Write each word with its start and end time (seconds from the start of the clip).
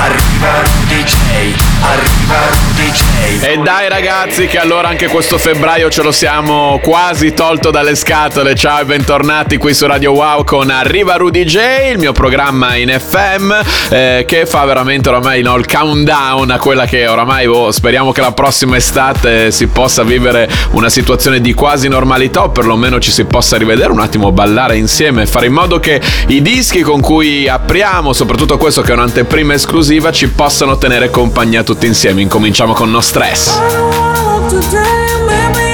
Arriva 0.00 0.62
Rudy 0.62 1.02
J. 1.02 1.16
Arriva 1.82 2.36
Rudy 2.50 2.90
J. 2.92 3.44
E 3.44 3.58
dai 3.58 3.88
ragazzi 3.88 4.46
che 4.46 4.58
allora 4.58 4.88
anche 4.88 5.08
questo 5.08 5.38
febbraio 5.38 5.90
ce 5.90 6.02
lo 6.02 6.12
siamo 6.12 6.78
quasi 6.82 7.32
tolto 7.34 7.72
dalle 7.72 7.96
scatole. 7.96 8.54
Ciao 8.54 8.80
e 8.80 8.84
bentornati 8.84 9.56
qui 9.56 9.74
su 9.74 9.86
Radio 9.86 10.12
Wow 10.12 10.44
con 10.44 10.70
Arriva 10.70 11.16
Rudy 11.16 11.44
J, 11.44 11.58
il 11.90 11.98
mio 11.98 12.12
programma 12.12 12.76
in 12.76 12.96
FM 12.96 13.52
eh, 13.90 14.24
che 14.26 14.46
fa 14.46 14.64
veramente 14.64 15.08
oramai 15.08 15.42
no, 15.42 15.56
il 15.56 15.66
countdown 15.66 16.50
a 16.52 16.58
quella 16.58 16.86
che 16.86 17.06
oramai 17.08 17.46
oh, 17.46 17.72
speriamo 17.72 18.12
che 18.12 18.20
la 18.20 18.32
prossima 18.32 18.76
estate 18.76 19.50
si 19.50 19.66
possa 19.66 20.04
vivere 20.04 20.48
una 20.70 20.88
situazione 20.88 21.40
di 21.40 21.52
quasi 21.54 21.88
normalità 21.88 22.44
o 22.44 22.50
perlomeno 22.50 23.00
ci 23.00 23.10
si 23.10 23.24
possa 23.24 23.56
rivedere 23.56 23.90
un 23.90 24.00
attimo 24.00 24.30
ballare 24.30 24.76
insieme, 24.76 25.26
fare 25.26 25.46
in 25.46 25.54
modo 25.54 25.80
che 25.80 26.00
i 26.28 26.40
dischi 26.40 26.82
con 26.82 27.00
cui 27.00 27.48
apriamo, 27.48 28.12
soprattutto 28.12 28.56
questo 28.58 28.80
che 28.80 28.92
è 28.92 28.94
un'anteprima 28.94 29.54
esclusiva, 29.54 29.86
ci 30.12 30.28
possano 30.28 30.76
tenere 30.76 31.08
compagnia 31.08 31.62
tutti 31.62 31.86
insieme. 31.86 32.20
Incominciamo 32.20 32.74
con 32.74 32.90
No 32.90 33.00
Stress. 33.00 33.58
Today, 34.48 35.24
maybe 35.26 35.68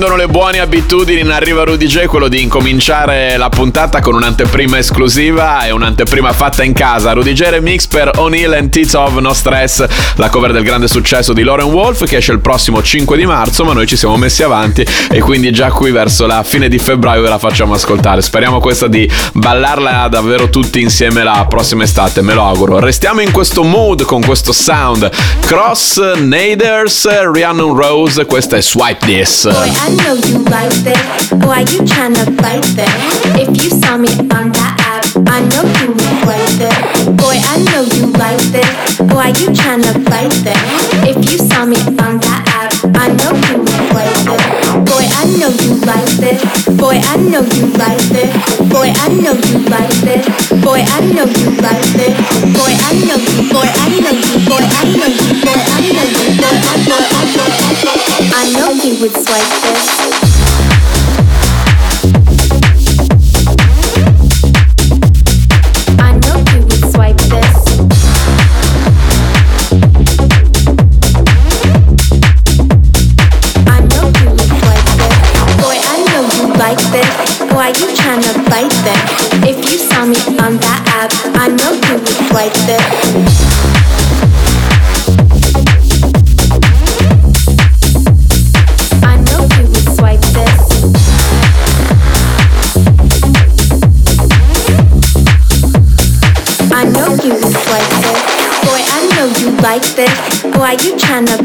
riprendono 0.00 0.16
le 0.16 0.28
buone 0.28 0.60
abitudini 0.60 1.20
in 1.20 1.30
Arriva 1.30 1.62
Rudy 1.62 1.84
J, 1.84 2.06
quello 2.06 2.28
di 2.28 2.40
incominciare 2.40 3.36
la 3.36 3.50
puntata 3.50 4.00
con 4.00 4.14
un'anteprima 4.14 4.78
esclusiva 4.78 5.66
e 5.66 5.72
un'anteprima 5.72 6.32
fatta 6.32 6.62
in 6.62 6.72
casa. 6.72 7.12
Rudy 7.12 7.34
J 7.34 7.50
remix 7.50 7.86
per 7.86 8.10
O'Neill 8.16 8.54
and 8.54 8.70
Titov 8.70 9.18
No 9.18 9.34
Stress, 9.34 9.84
la 10.14 10.30
cover 10.30 10.52
del 10.52 10.62
grande 10.62 10.88
successo 10.88 11.34
di 11.34 11.42
Lauren 11.42 11.66
Wolf 11.66 12.06
che 12.06 12.16
esce 12.16 12.32
il 12.32 12.40
prossimo 12.40 12.82
5 12.82 13.14
di 13.18 13.26
marzo, 13.26 13.62
ma 13.64 13.74
noi 13.74 13.86
ci 13.86 13.96
siamo 13.96 14.16
messi 14.16 14.42
avanti 14.42 14.86
e 15.10 15.20
quindi 15.20 15.52
già 15.52 15.70
qui 15.70 15.90
verso 15.90 16.24
la 16.26 16.42
fine 16.44 16.68
di 16.68 16.78
febbraio 16.78 17.20
ve 17.20 17.28
la 17.28 17.38
facciamo 17.38 17.74
ascoltare. 17.74 18.22
Speriamo 18.22 18.58
questa 18.58 18.86
di 18.86 19.10
ballarla 19.34 20.08
davvero 20.08 20.48
tutti 20.48 20.80
insieme 20.80 21.22
la 21.22 21.44
prossima 21.46 21.82
estate, 21.82 22.22
me 22.22 22.32
lo 22.32 22.46
auguro. 22.46 22.78
Restiamo 22.78 23.20
in 23.20 23.32
questo 23.32 23.64
mood 23.64 24.04
con 24.04 24.22
questo 24.24 24.52
sound. 24.52 25.10
Cross 25.40 26.14
Naders, 26.14 27.30
Rhiannon 27.32 27.76
Rose, 27.76 28.24
questa 28.24 28.56
è 28.56 28.62
Swipe 28.62 29.04
This. 29.04 29.48
Boy, 29.90 29.96
know 30.04 30.14
you 30.14 30.38
like 30.46 30.70
that. 30.86 31.02
Boy, 31.42 31.66
you 31.66 31.82
tryna 31.82 32.22
fight 32.38 32.62
that. 32.78 32.94
If 33.34 33.50
you 33.58 33.70
saw 33.70 33.98
me 33.98 34.06
on 34.30 34.54
that 34.54 34.74
app, 34.86 35.02
I 35.26 35.42
know 35.50 35.66
you 35.82 35.90
would 35.90 36.18
like 36.30 36.46
that. 36.62 36.78
Boy, 37.18 37.34
I 37.34 37.58
know 37.66 37.82
you 37.98 38.06
like 38.14 38.38
that. 38.54 38.70
Boy, 39.10 39.34
you 39.34 39.50
tryna 39.50 39.90
fight 40.06 40.30
that. 40.46 40.62
If 41.02 41.18
you 41.26 41.38
saw 41.42 41.66
me 41.66 41.74
on 41.98 42.22
that 42.22 42.42
app, 42.46 42.70
I 42.94 43.10
know 43.18 43.34
you 43.34 43.66
would 43.66 43.86
like 43.90 44.14
that. 44.30 44.86
Boy, 44.86 45.02
I 45.10 45.26
know 45.42 45.50
you 45.58 45.74
like 45.82 46.14
that. 46.22 46.38
Boy, 46.78 47.02
I 47.02 47.18
know 47.26 47.42
you 47.50 47.66
like 47.74 48.06
that. 48.14 48.30
Boy, 48.70 48.94
I 48.94 49.10
know 49.10 49.34
you 49.34 49.58
like 49.66 49.90
that. 50.06 50.22
Boy, 50.62 50.86
I 50.86 51.02
know 51.02 51.26
you 51.26 51.50
like 51.58 51.82
that. 51.98 52.14
Boy, 52.54 52.70
I 52.78 52.94
know 53.02 53.10
you 53.10 53.10
this. 53.10 53.10
I 53.10 53.10
know 53.10 53.18
you 53.18 53.42
this. 53.50 53.74
I 53.74 53.90
know 53.98 54.14
you 54.14 54.38
this. 54.38 55.42
Boy, 55.42 55.58
I 55.58 55.80
know 55.82 55.82
you 55.82 55.89
I 58.42 58.50
know 58.52 58.72
he 58.74 58.98
would 59.02 59.12
swipe 59.12 59.52
this 59.60 60.90
I 65.98 66.12
know 66.24 66.36
you 66.50 66.62
would 66.64 66.84
swipe 66.90 67.20
this. 67.28 67.60
I 73.68 73.80
know 73.92 74.08
you 74.08 74.30
look 74.32 74.52
like 74.64 74.88
this 74.96 75.16
Boy 75.60 75.76
I 75.76 75.98
know 76.08 76.24
you 76.36 76.44
like 76.56 76.80
this 76.96 77.40
Why 77.52 77.68
you 77.68 77.92
tryna 77.92 78.32
fight 78.48 78.72
this 78.86 79.04
If 79.44 79.70
you 79.70 79.76
saw 79.76 80.06
me 80.06 80.16
on 80.40 80.56
that 80.56 80.80
app 80.88 81.12
I 81.36 81.48
know 81.48 81.72
you 81.72 81.98
looks 81.98 82.32
like 82.32 82.54
this. 82.66 82.99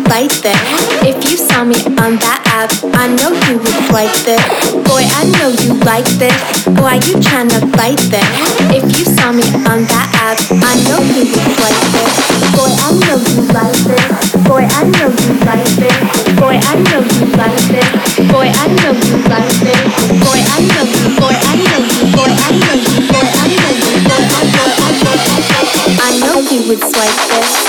Fight 0.10 0.32
this? 0.42 0.58
If 1.06 1.18
you 1.30 1.38
saw 1.38 1.64
me 1.64 1.76
on 2.02 2.18
that 2.22 2.42
app, 2.50 2.72
I 2.94 3.08
know 3.08 3.32
you 3.50 3.58
would 3.58 3.80
swipe 3.90 4.14
this. 4.26 4.42
Boy, 4.86 5.04
I 5.06 5.26
know 5.38 5.50
you 5.52 5.78
like 5.86 6.08
this. 6.18 6.36
Why 6.80 6.96
you 7.06 7.18
tryna 7.22 7.62
fight 7.78 8.00
this? 8.10 8.26
If 8.74 8.86
you 8.98 9.06
saw 9.06 9.32
me 9.32 9.46
on 9.66 9.86
that 9.90 10.08
app, 10.18 10.40
I 10.52 10.74
know 10.88 11.00
you 11.14 11.26
would 11.30 11.50
swipe 11.58 11.82
this. 11.94 12.14
Boy, 12.56 12.72
I 12.72 12.90
know 13.06 13.18
you 13.22 13.42
like 13.54 13.78
this. 13.86 14.06
Boy, 14.46 14.64
I 14.66 14.84
know 14.96 15.10
you 15.12 15.34
like 15.46 15.70
this. 15.78 15.98
Boy, 16.40 16.56
I 16.58 16.76
know 16.86 17.02
you 17.02 17.26
like 17.36 17.62
this. 17.70 17.90
Boy, 18.30 18.48
I 18.50 18.66
know 18.80 18.94
you 18.94 19.18
like 19.26 19.52
this. 19.62 19.82
Boy, 20.22 20.40
I 20.40 20.60
know 20.66 20.86
you. 20.86 21.06
Boy, 21.20 21.36
I 21.36 21.54
know 21.56 21.78
you. 21.78 22.02
Boy, 22.14 22.30
I 22.30 22.52
know 22.56 22.64
you. 22.64 22.64
Boy, 22.64 22.64
I 22.64 22.64
know 22.64 22.76
you. 22.76 23.06
Boy, 23.10 23.26
I 23.26 23.50
I 23.56 23.74
boy, 23.82 25.26
I 25.98 26.20
know 26.20 26.38
you 26.42 26.60
would 26.68 26.82
swipe 26.82 27.20
this. 27.30 27.66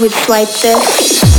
Would 0.00 0.12
swipe 0.12 0.48
this. 0.48 1.29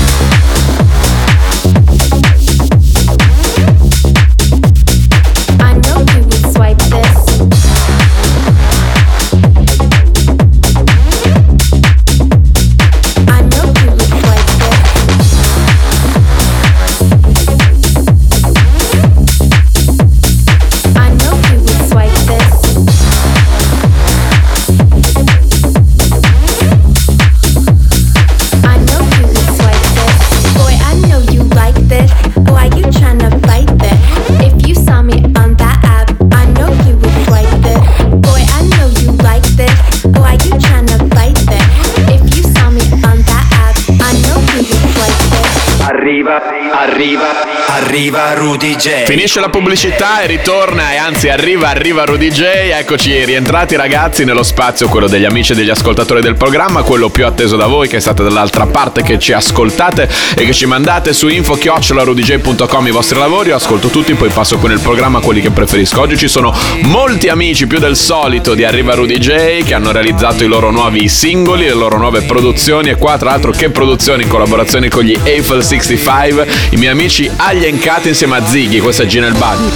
Arriva 47.91 48.33
Rudy 48.35 48.77
J. 48.77 49.03
Finisce 49.03 49.41
la 49.41 49.49
pubblicità 49.49 50.21
e 50.21 50.27
ritorna 50.27 50.93
e 50.93 50.95
anzi 50.95 51.27
arriva, 51.27 51.67
arriva 51.67 52.05
Rudy 52.05 52.29
J. 52.29 52.41
Eccoci 52.71 53.25
rientrati 53.25 53.75
ragazzi 53.75 54.23
nello 54.23 54.43
spazio, 54.43 54.87
quello 54.87 55.09
degli 55.09 55.25
amici 55.25 55.51
e 55.51 55.55
degli 55.55 55.69
ascoltatori 55.69 56.21
del 56.21 56.35
programma, 56.35 56.83
quello 56.83 57.09
più 57.09 57.25
atteso 57.25 57.57
da 57.57 57.67
voi 57.67 57.89
che 57.89 57.99
state 57.99 58.23
dall'altra 58.23 58.65
parte, 58.65 59.03
che 59.03 59.19
ci 59.19 59.33
ascoltate 59.33 60.07
e 60.37 60.45
che 60.45 60.53
ci 60.53 60.65
mandate 60.67 61.11
su 61.11 61.27
info-rudj.com 61.27 62.87
i 62.87 62.91
vostri 62.91 63.19
lavori. 63.19 63.49
Io 63.49 63.55
ascolto 63.55 63.89
tutti, 63.89 64.13
poi 64.13 64.29
passo 64.29 64.57
qui 64.57 64.69
nel 64.69 64.79
programma 64.79 65.19
quelli 65.19 65.41
che 65.41 65.49
preferisco. 65.49 65.99
Oggi 65.99 66.17
ci 66.17 66.29
sono 66.29 66.55
molti 66.83 67.27
amici, 67.27 67.67
più 67.67 67.79
del 67.79 67.97
solito, 67.97 68.53
di 68.53 68.63
Arriva 68.63 68.93
Rudy 68.93 69.17
J 69.17 69.63
che 69.65 69.73
hanno 69.73 69.91
realizzato 69.91 70.45
i 70.45 70.47
loro 70.47 70.71
nuovi 70.71 71.09
singoli, 71.09 71.65
le 71.65 71.73
loro 71.73 71.97
nuove 71.97 72.21
produzioni 72.21 72.87
e 72.87 72.95
qua 72.95 73.17
tra 73.17 73.31
l'altro 73.31 73.51
che 73.51 73.69
produzioni 73.69 74.23
in 74.23 74.29
collaborazione 74.29 74.87
con 74.87 75.03
gli 75.03 75.17
Eiffel 75.21 75.61
65, 75.61 76.47
i 76.69 76.77
miei 76.77 76.91
amici 76.93 77.29
Alien 77.35 77.79
Cat 77.81 78.05
insieme 78.05 78.37
a 78.37 78.45
Ziggy, 78.45 78.79
questa 78.79 79.07
Gina 79.07 79.31
body 79.31 79.71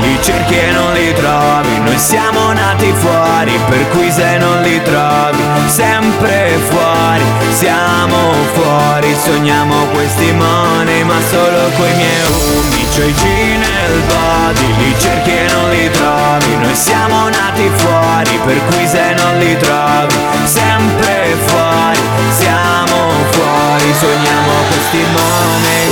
Li 0.00 0.18
cerchi 0.20 0.54
e 0.54 0.70
non 0.72 0.92
li 0.92 1.14
trovi. 1.14 1.78
Noi 1.84 1.98
siamo 1.98 2.52
nati 2.52 2.92
fuori 2.96 3.58
per 3.68 3.88
cui 3.88 4.10
se 4.10 4.38
non 4.38 4.62
li 4.62 4.82
trovi 4.82 5.31
Sempre 5.66 6.58
fuori, 6.68 7.24
siamo 7.50 8.34
fuori 8.52 9.16
Sogniamo 9.24 9.86
questi 9.92 10.32
money 10.32 11.02
ma 11.04 11.18
solo 11.30 11.70
coi 11.76 11.94
miei 11.94 12.26
unici 12.56 12.86
C'hai 12.94 13.12
G 13.14 13.22
nel 13.24 14.02
body, 14.06 14.76
li 14.76 14.94
cerchi 14.98 15.30
e 15.30 15.46
non 15.50 15.70
li 15.70 15.90
trovi. 15.90 16.56
Noi 16.56 16.74
siamo 16.74 17.28
nati 17.30 17.70
fuori, 17.76 18.38
per 18.44 18.60
cui 18.66 18.86
se 18.86 19.14
non 19.14 19.38
li 19.38 19.56
trovi 19.56 20.14
Sempre 20.44 21.34
fuori, 21.46 22.00
siamo 22.36 23.10
fuori 23.30 23.94
Sogniamo 23.98 24.52
questi 24.68 24.98
money 25.14 25.91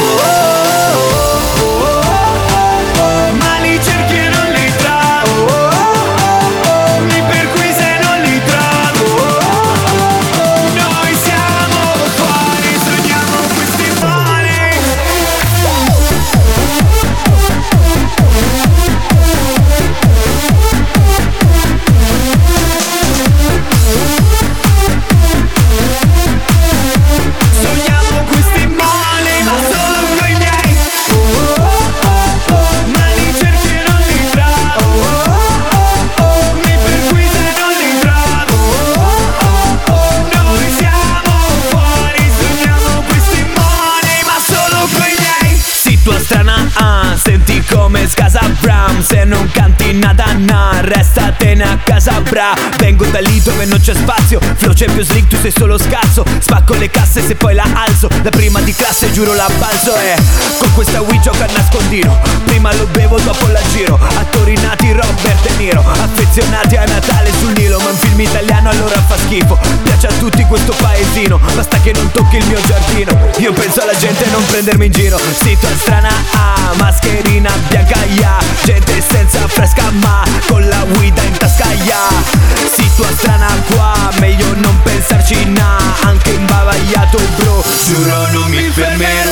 Restatene 51.60 51.64
a 51.64 51.76
casa 51.76 52.20
bra 52.20 52.54
Vengo 53.00 53.16
da 53.16 53.20
lì 53.20 53.40
dove 53.40 53.64
non 53.64 53.80
c'è 53.80 53.94
spazio. 53.94 54.38
Flow 54.56 54.74
più 54.74 55.02
slick 55.02 55.28
tu 55.28 55.36
sei 55.40 55.50
solo 55.56 55.78
scarso. 55.78 56.22
Spacco 56.38 56.74
le 56.74 56.90
casse 56.90 57.24
se 57.26 57.34
poi 57.34 57.54
la 57.54 57.64
alzo. 57.72 58.10
La 58.22 58.28
prima 58.28 58.60
di 58.60 58.74
classe 58.74 59.10
giuro 59.12 59.32
la 59.32 59.48
balzo 59.58 59.96
E 59.96 60.16
con 60.58 60.70
questa 60.74 61.00
Wii 61.00 61.20
gioco 61.20 61.42
a 61.42 61.46
nascondino. 61.50 62.20
Prima 62.44 62.74
lo 62.74 62.84
bevo 62.88 63.18
dopo 63.20 63.46
la 63.46 63.60
giro. 63.72 63.98
Attori 64.18 64.54
nati 64.60 64.92
Robert 64.92 65.42
De 65.42 65.50
Niro. 65.56 65.82
Affezionati 65.82 66.76
a 66.76 66.84
Natale 66.84 67.30
sul 67.40 67.52
Nilo 67.52 67.78
Ma 67.78 67.88
un 67.88 67.96
film 67.96 68.20
italiano 68.20 68.68
allora 68.68 69.00
fa 69.08 69.16
schifo. 69.16 69.58
Piace 69.82 70.06
a 70.08 70.12
tutti 70.18 70.44
questo 70.44 70.74
paesino. 70.78 71.40
Basta 71.54 71.80
che 71.80 71.92
non 71.92 72.10
tocchi 72.10 72.36
il 72.36 72.46
mio 72.48 72.60
giardino. 72.66 73.18
Io 73.38 73.54
penso 73.54 73.80
alla 73.80 73.96
gente 73.96 74.26
non 74.30 74.44
prendermi 74.44 74.84
in 74.84 74.92
giro. 74.92 75.18
Sito 75.42 75.68
strana 75.78 76.10
ah, 76.32 76.74
mascherina 76.76 77.50
bianca 77.68 78.04
ya 78.18 78.38
Gente 78.64 79.02
senza 79.08 79.48
fresca 79.48 79.90
ma 79.90 80.22
con 80.46 80.68
la 80.68 80.84
guida 80.84 81.22
in 81.22 81.36
tasca 81.38 81.72
ya 81.84 82.89
tua 82.96 83.08
sana 83.16 83.48
qua 83.70 84.10
Meglio 84.20 84.54
non 84.56 84.78
pensarci 84.82 85.44
na 85.50 85.78
Anche 86.02 86.30
imbavagliato 86.30 87.18
bro. 87.36 87.62
Giuro 87.84 88.30
non 88.32 88.50
mi 88.50 88.68
fermerò. 88.70 89.30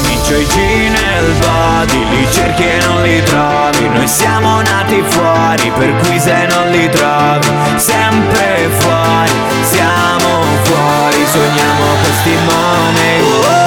Comincio 0.00 0.36
i 0.36 0.46
G 0.46 0.56
nel 0.56 1.32
body 1.40 2.08
Li 2.10 2.28
cerchi 2.32 2.62
e 2.62 2.78
non 2.84 3.02
li 3.02 3.22
trovi. 3.22 3.88
Noi 3.88 4.08
siamo 4.08 4.60
nati 4.62 5.02
fuori 5.08 5.70
Per 5.76 5.96
cui 5.96 6.18
se 6.18 6.46
non 6.50 6.70
li 6.70 6.88
trovi 6.90 7.48
Sempre 7.76 8.68
fuori. 8.78 9.30
Siamo 9.70 10.42
fuori 10.62 11.26
Sogniamo 11.32 11.84
questi 12.02 12.34
momenti 12.44 13.65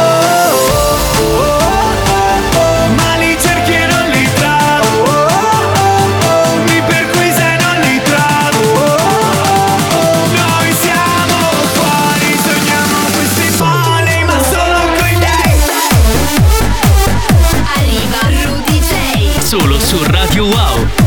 you 20.39 20.45
love. 20.45 20.98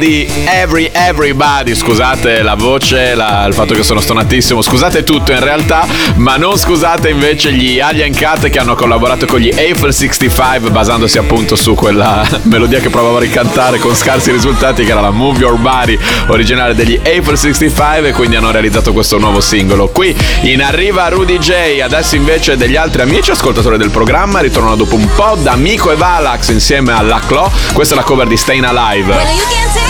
Body, 0.00 0.26
every, 0.46 0.90
everybody. 0.92 1.74
Scusate 1.74 2.40
la 2.42 2.54
voce, 2.54 3.14
la- 3.14 3.44
il 3.46 3.52
fatto 3.52 3.74
che 3.74 3.82
sono 3.82 4.00
stonatissimo. 4.00 4.62
Scusate 4.62 5.04
tutto 5.04 5.32
in 5.32 5.40
realtà, 5.40 5.86
ma 6.16 6.36
non 6.36 6.56
scusate 6.56 7.10
invece 7.10 7.52
gli 7.52 7.80
Alien 7.80 8.14
Cat 8.14 8.48
che 8.48 8.58
hanno 8.58 8.74
collaborato 8.74 9.26
con 9.26 9.40
gli 9.40 9.50
Eiffel 9.54 9.92
65, 9.92 10.70
basandosi 10.70 11.18
appunto 11.18 11.54
su 11.54 11.74
quella 11.74 12.26
melodia 12.44 12.80
che 12.80 12.88
provavo 12.88 13.18
a 13.18 13.20
ricantare 13.20 13.78
con 13.78 13.94
scarsi 13.94 14.30
risultati, 14.30 14.84
che 14.84 14.90
era 14.90 15.02
la 15.02 15.10
Move 15.10 15.40
Your 15.40 15.58
Body 15.58 15.98
originale 16.28 16.74
degli 16.74 16.98
Eiffel 17.02 17.36
65, 17.36 18.08
e 18.08 18.12
quindi 18.12 18.36
hanno 18.36 18.50
realizzato 18.50 18.94
questo 18.94 19.18
nuovo 19.18 19.40
singolo. 19.40 19.88
Qui 19.88 20.16
in 20.42 20.62
arriva 20.62 21.08
Rudy 21.08 21.38
J. 21.38 21.80
Adesso 21.82 22.16
invece 22.16 22.56
degli 22.56 22.76
altri 22.76 23.02
amici 23.02 23.30
ascoltatori 23.30 23.76
del 23.76 23.90
programma 23.90 24.40
ritornano 24.40 24.76
dopo 24.76 24.94
un 24.94 25.08
po' 25.14 25.36
da 25.42 25.56
Miko 25.56 25.90
e 25.90 25.96
Valax 25.96 26.48
insieme 26.48 26.92
alla 26.92 27.20
Clo. 27.26 27.52
Questa 27.74 27.94
è 27.94 27.96
la 27.98 28.04
cover 28.04 28.26
di 28.26 28.36
Stayin' 28.38 28.64
Alive. 28.64 29.89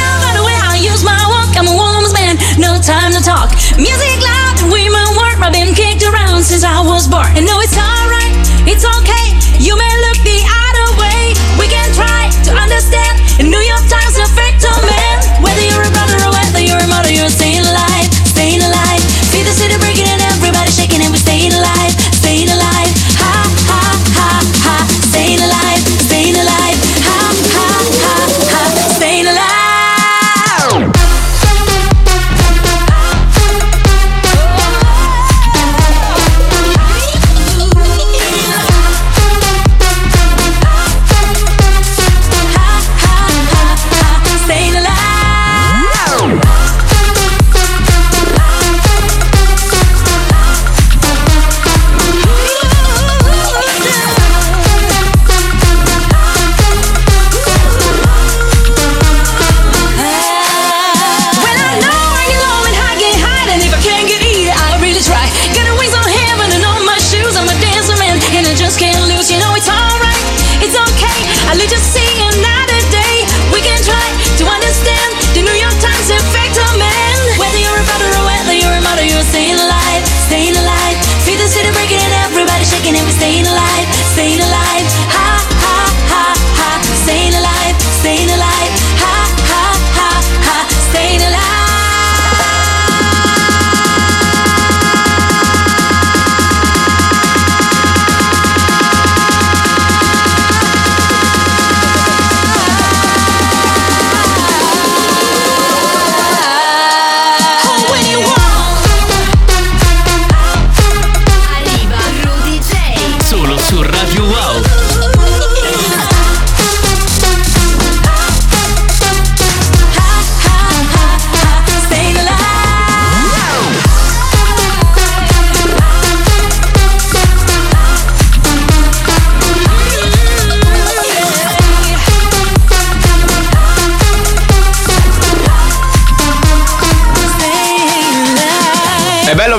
Use 0.80 1.04
my 1.04 1.20
walk. 1.28 1.52
I'm 1.56 1.68
a 1.68 1.76
woman's 1.76 2.12
man, 2.12 2.40
no 2.56 2.80
time 2.80 3.12
to 3.12 3.20
talk. 3.20 3.52
Music 3.76 4.18
loud, 4.24 4.72
women 4.72 5.06
work. 5.16 5.36
I've 5.40 5.52
been 5.52 5.74
kicked 5.76 6.02
around 6.02 6.42
since 6.42 6.64
I 6.64 6.80
was 6.80 7.06
born. 7.06 7.28
And 7.36 7.44
no, 7.44 7.60
it's 7.60 7.76
alright, 7.76 8.34
it's 8.64 8.84
okay. 8.84 9.36
You 9.60 9.76
may 9.76 9.92
look 10.08 10.19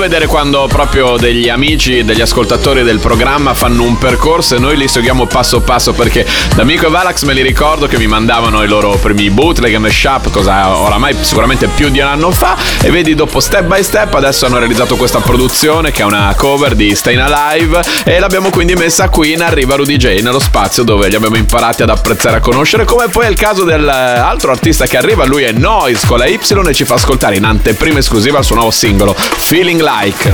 vedere 0.01 0.25
quando 0.25 0.65
proprio 0.65 1.15
degli 1.15 1.48
amici, 1.48 2.03
degli 2.03 2.22
ascoltatori 2.22 2.81
del 2.81 2.98
programma 2.98 3.53
fanno 3.53 3.84
un 3.84 4.00
percorso 4.00 4.55
e 4.55 4.60
noi 4.60 4.75
li 4.75 4.88
seguiamo 4.88 5.27
passo 5.27 5.62
passo 5.62 5.93
perché 5.93 6.25
da 6.55 6.63
Amico 6.63 6.88
e 6.88 6.89
Valax 6.89 7.22
me 7.22 7.34
li 7.34 7.43
ricordo 7.43 7.86
che 7.86 8.00
mi 8.00 8.08
mandavano 8.08 8.63
i 8.63 8.67
loro 8.67 8.98
primi 8.98 9.29
bootleg 9.29 9.75
e 9.75 9.77
mashup, 9.77 10.31
cosa 10.31 10.75
oramai 10.75 11.15
sicuramente 11.22 11.67
più 11.67 11.89
di 11.89 12.00
un 12.00 12.08
anno 12.08 12.31
fa 12.31 12.58
e 12.81 12.89
vedi 12.89 13.13
dopo 13.13 13.39
step 13.39 13.65
by 13.65 13.84
step 13.84 14.15
adesso 14.15 14.48
hanno 14.48 14.58
realizzato 14.58 14.96
questa 14.96 15.20
produzione 15.20 15.91
che 15.91 16.01
è 16.01 16.05
una 16.05 16.34
cover 16.36 16.74
di 16.74 16.96
Stayin' 16.96 17.22
Alive 17.22 17.81
e 18.03 18.17
l'abbiamo 18.17 18.50
quindi 18.50 18.74
messa 18.74 19.08
qui 19.10 19.34
in 19.34 19.43
Arriva 19.43 19.75
Rudy 19.75 19.98
J 19.98 20.22
nello 20.24 20.39
spazio 20.39 20.81
dove 20.81 21.10
li 21.10 21.15
abbiamo 21.15 21.36
imparati 21.36 21.84
ad 21.84 21.89
apprezzare 21.89 22.38
a 22.38 22.39
conoscere 22.39 22.86
come 22.86 23.08
poi 23.08 23.27
è 23.27 23.29
il 23.29 23.38
caso 23.38 23.65
dell'altro 23.65 24.50
artista 24.50 24.88
che 24.88 24.98
arriva, 24.98 25.25
lui 25.25 25.43
è 25.43 25.51
Noise 25.51 26.08
con 26.08 26.17
la 26.17 26.25
Y 26.25 26.39
e 26.41 26.74
ci 26.74 26.86
fa 26.86 26.96
ascoltare 26.96 27.36
in 27.36 27.43
anteprima 27.43 28.00
esclusiva 28.00 28.39
il 28.39 28.46
suo 28.46 28.55
nuovo 28.55 28.72
singolo 28.72 29.13
Feeling 29.15 29.79
Like. 29.79 29.90
like. 29.91 30.31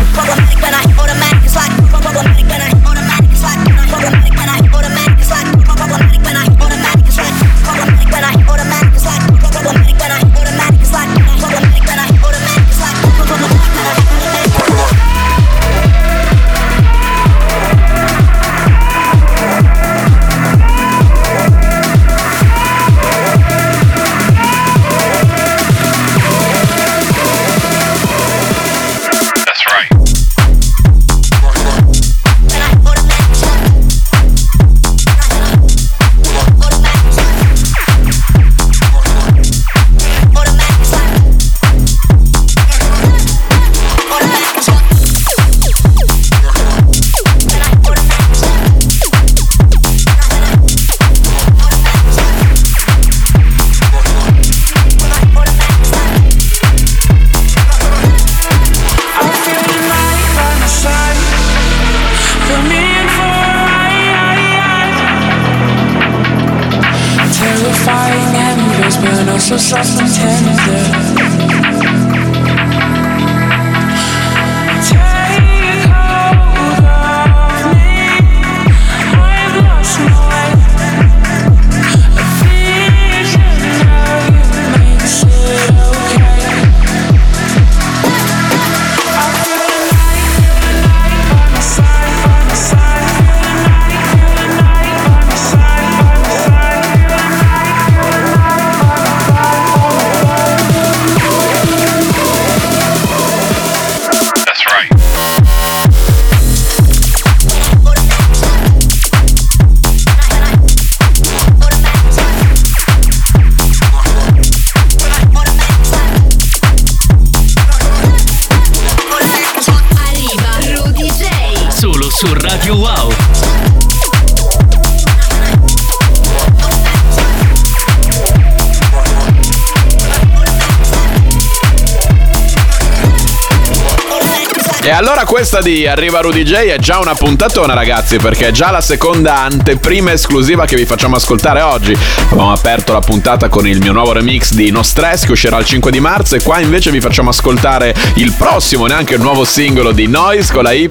E 134.87 134.91
allora 134.91 135.25
questa 135.25 135.59
di 135.59 135.85
Arriva 135.85 136.21
Rudy 136.21 136.43
J 136.43 136.53
è 136.53 136.79
già 136.79 136.99
una 136.99 137.13
puntatona 137.13 137.73
ragazzi 137.73 138.15
perché 138.15 138.47
è 138.47 138.51
già 138.51 138.71
la 138.71 138.79
seconda 138.79 139.41
anteprima 139.41 140.13
esclusiva 140.13 140.65
che 140.65 140.77
vi 140.77 140.85
facciamo 140.85 141.17
ascoltare 141.17 141.59
oggi. 141.59 141.93
Abbiamo 142.29 142.53
aperto 142.53 142.93
la 142.93 143.01
puntata 143.01 143.49
con 143.49 143.67
il 143.67 143.81
mio 143.81 143.91
nuovo 143.91 144.13
remix 144.13 144.53
di 144.53 144.71
No 144.71 144.83
Stress 144.83 145.25
che 145.25 145.33
uscirà 145.33 145.57
il 145.57 145.65
5 145.65 145.91
di 145.91 145.99
marzo 145.99 146.35
e 146.35 146.41
qua 146.41 146.61
invece 146.61 146.89
vi 146.91 147.01
facciamo 147.01 147.31
ascoltare 147.31 147.93
il 148.13 148.31
prossimo, 148.31 148.85
neanche 148.85 149.15
il 149.15 149.19
nuovo 149.19 149.43
singolo 149.43 149.91
di 149.91 150.07
Noise 150.07 150.53
con 150.53 150.63
la 150.63 150.71
Y, 150.71 150.87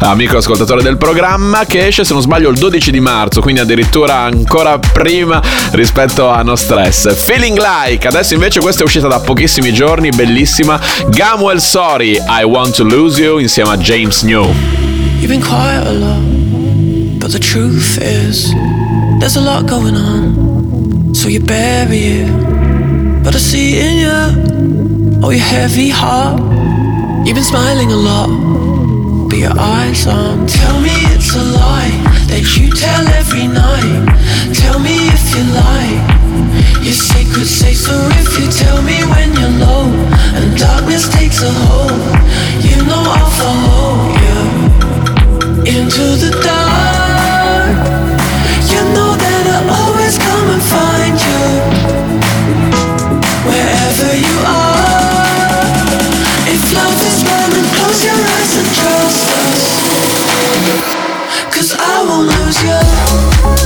amico 0.00 0.36
ascoltatore 0.36 0.82
del 0.82 0.98
programma, 0.98 1.64
che 1.64 1.86
esce 1.86 2.04
se 2.04 2.12
non 2.12 2.20
sbaglio 2.20 2.50
il 2.50 2.58
12 2.58 2.90
di 2.90 3.00
marzo, 3.00 3.40
quindi 3.40 3.62
addirittura 3.62 4.16
ancora 4.16 4.78
prima 4.78 5.40
rispetto 5.70 6.28
a 6.28 6.42
No 6.42 6.56
Stress. 6.56 7.14
Feeling 7.14 7.58
Like, 7.58 8.06
adesso 8.06 8.34
invece 8.34 8.60
questa 8.60 8.82
è 8.82 8.84
uscita 8.84 9.08
da 9.08 9.18
pochissimi 9.18 9.72
giorni, 9.72 10.10
bellissima. 10.10 10.78
Gamuel 11.08 11.62
Sorry, 11.62 12.22
I 12.28 12.42
Want 12.42 12.74
to 12.74 12.84
Lose 12.84 13.12
You 13.16 13.38
insieme 13.38 13.68
a 13.68 13.76
James 13.76 14.24
New. 14.24 14.44
You've 15.20 15.30
been 15.30 15.40
quiet 15.40 15.86
a 15.86 15.92
lot, 15.92 17.20
but 17.20 17.30
the 17.30 17.38
truth 17.38 17.96
is, 18.02 18.52
there's 19.20 19.36
a 19.36 19.40
lot 19.40 19.68
going 19.68 19.94
on. 19.94 21.14
So 21.14 21.28
you 21.28 21.38
bury 21.38 22.24
it, 22.24 23.22
but 23.22 23.32
I 23.34 23.38
see 23.38 23.78
in 23.78 23.98
you, 23.98 25.20
oh, 25.22 25.30
your 25.30 25.40
heavy 25.40 25.90
heart. 25.90 26.40
You've 27.24 27.36
been 27.36 27.44
smiling 27.44 27.92
a 27.92 27.96
lot, 27.96 29.28
but 29.28 29.38
your 29.38 29.56
eyes 29.56 30.08
aren't. 30.08 30.50
Tell 30.50 30.80
me 30.80 30.90
it's 31.14 31.36
a 31.36 31.44
lie 31.44 31.94
that 32.26 32.56
you 32.58 32.68
tell 32.72 33.06
every 33.14 33.46
night. 33.46 34.54
Tell 34.54 34.80
me 34.80 34.96
if 35.06 35.36
you 35.36 35.44
lie. 35.54 36.13
Your 36.84 36.92
secrets 36.92 37.48
say 37.48 37.72
so 37.72 37.96
if 38.20 38.38
you 38.38 38.46
tell 38.52 38.82
me 38.82 39.00
when 39.08 39.32
you're 39.40 39.56
low 39.56 39.88
and 40.36 40.54
darkness 40.58 41.08
takes 41.08 41.40
a 41.40 41.50
hold. 41.50 41.96
You 42.60 42.76
know 42.84 43.00
I'll 43.08 43.32
follow 43.40 44.12
you 44.20 44.38
into 45.64 46.04
the 46.20 46.28
dark. 46.44 47.72
You 48.68 48.84
know 48.92 49.16
that 49.16 49.44
I'll 49.48 49.70
always 49.80 50.18
come 50.20 50.46
and 50.52 50.60
find 50.60 51.16
you 51.24 51.40
wherever 53.48 54.10
you 54.20 54.36
are. 54.44 55.64
If 56.52 56.68
love 56.68 57.00
is 57.00 57.24
then 57.24 57.64
close 57.80 58.04
your 58.04 58.20
eyes 58.36 58.52
and 58.60 58.68
trust 58.76 59.24
us. 59.40 59.64
Cause 61.48 61.72
I 61.80 62.04
won't 62.04 62.28
lose 62.28 62.60
you. 62.62 63.63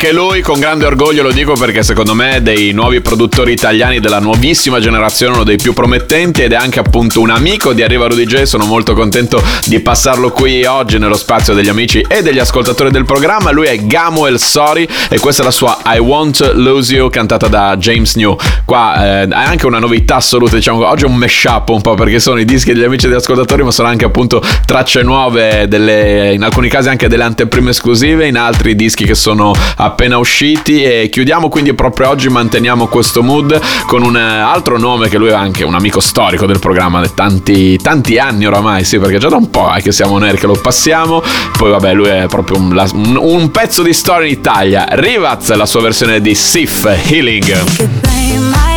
Anche 0.00 0.12
lui 0.12 0.42
con 0.42 0.60
grande 0.60 0.86
orgoglio 0.86 1.24
lo 1.24 1.32
dico 1.32 1.54
perché 1.54 1.82
secondo 1.82 2.14
me 2.14 2.36
è 2.36 2.40
dei 2.40 2.70
nuovi 2.70 3.00
produttori 3.00 3.50
italiani 3.50 3.98
della 3.98 4.20
nuovissima 4.20 4.78
generazione, 4.78 5.34
uno 5.34 5.42
dei 5.42 5.56
più 5.56 5.72
promettenti 5.72 6.40
ed 6.40 6.52
è 6.52 6.54
anche 6.54 6.78
appunto 6.78 7.20
un 7.20 7.30
amico 7.30 7.72
di 7.72 7.82
Arriva 7.82 8.06
Rudy 8.06 8.24
J. 8.24 8.42
Sono 8.42 8.64
molto 8.64 8.94
contento 8.94 9.42
di 9.64 9.80
passarlo 9.80 10.30
qui 10.30 10.64
oggi 10.64 10.98
nello 10.98 11.16
spazio 11.16 11.52
degli 11.52 11.68
amici 11.68 12.00
e 12.06 12.22
degli 12.22 12.38
ascoltatori 12.38 12.92
del 12.92 13.04
programma. 13.04 13.50
Lui 13.50 13.66
è 13.66 13.76
Gamuel 13.76 14.38
Sorry 14.38 14.86
e 15.08 15.18
questa 15.18 15.42
è 15.42 15.44
la 15.44 15.50
sua 15.50 15.78
I 15.84 15.98
Want 15.98 16.52
Lose 16.54 16.94
You 16.94 17.10
cantata 17.10 17.48
da 17.48 17.76
James 17.76 18.14
New. 18.14 18.36
Qua 18.64 19.22
eh, 19.22 19.26
è 19.26 19.34
anche 19.34 19.66
una 19.66 19.80
novità 19.80 20.14
assoluta, 20.16 20.54
diciamo 20.54 20.86
oggi 20.86 21.06
è 21.06 21.08
un 21.08 21.16
mashup 21.16 21.70
un 21.70 21.80
po' 21.80 21.94
perché 21.94 22.20
sono 22.20 22.38
i 22.38 22.44
dischi 22.44 22.72
degli 22.72 22.84
amici 22.84 23.06
e 23.06 23.08
degli 23.08 23.18
ascoltatori, 23.18 23.64
ma 23.64 23.72
sono 23.72 23.88
anche 23.88 24.04
appunto 24.04 24.40
tracce 24.64 25.02
nuove, 25.02 25.66
delle, 25.66 26.34
in 26.34 26.44
alcuni 26.44 26.68
casi 26.68 26.88
anche 26.88 27.08
delle 27.08 27.24
anteprime 27.24 27.70
esclusive, 27.70 28.28
in 28.28 28.36
altri 28.36 28.76
dischi 28.76 29.04
che 29.04 29.16
sono 29.16 29.52
appena 29.88 30.18
usciti 30.18 30.82
e 30.82 31.08
chiudiamo 31.10 31.48
quindi 31.48 31.74
proprio 31.74 32.08
oggi 32.08 32.28
manteniamo 32.28 32.86
questo 32.86 33.22
mood 33.22 33.58
con 33.86 34.02
un 34.02 34.16
eh, 34.16 34.20
altro 34.20 34.78
nome 34.78 35.08
che 35.08 35.18
lui 35.18 35.28
è 35.28 35.32
anche 35.32 35.64
un 35.64 35.74
amico 35.74 36.00
storico 36.00 36.46
del 36.46 36.58
programma 36.58 37.00
da 37.00 37.08
tanti, 37.08 37.76
tanti 37.78 38.18
anni 38.18 38.46
oramai 38.46 38.84
sì 38.84 38.98
perché 38.98 39.18
già 39.18 39.28
da 39.28 39.36
un 39.36 39.50
po' 39.50 39.72
è 39.72 39.82
che 39.82 39.92
siamo 39.92 40.18
noi 40.18 40.36
che 40.36 40.46
lo 40.46 40.58
passiamo. 40.60 41.22
Poi 41.56 41.70
vabbè 41.70 41.92
lui 41.94 42.08
è 42.08 42.26
proprio 42.28 42.58
un- 42.58 43.18
un 43.20 43.50
pezzo 43.50 43.82
di 43.82 43.92
storia 43.92 44.26
in 44.28 44.32
Italia. 44.32 44.86
Rivaz 44.90 45.52
la 45.54 45.66
sua 45.66 45.80
versione 45.80 46.20
di 46.20 46.34
Sif 46.34 46.84
Healing 47.08 48.67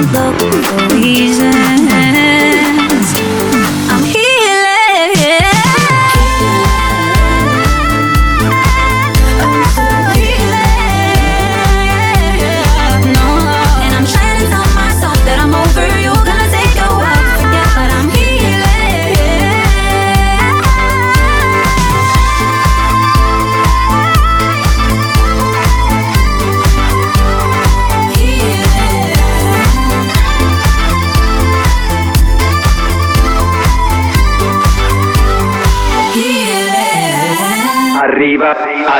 simple 0.00 0.32
reason. 0.94 1.87